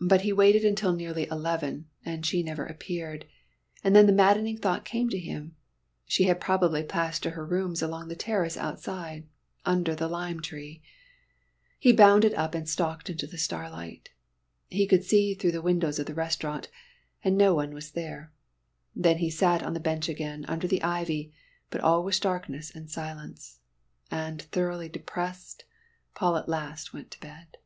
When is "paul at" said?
26.14-26.48